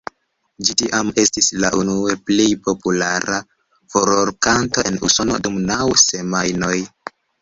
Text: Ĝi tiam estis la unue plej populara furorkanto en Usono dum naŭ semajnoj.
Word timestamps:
Ĝi 0.67 0.75
tiam 0.81 1.09
estis 1.23 1.49
la 1.63 1.69
unue 1.81 2.15
plej 2.29 2.47
populara 2.69 3.37
furorkanto 3.97 4.85
en 4.93 4.99
Usono 5.11 5.39
dum 5.45 5.61
naŭ 5.69 5.81
semajnoj. 6.07 6.77